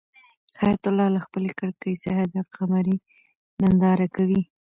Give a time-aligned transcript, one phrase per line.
[0.59, 2.97] حیات الله له خپلې کړکۍ څخه د قمرۍ
[3.61, 4.41] ننداره کوي.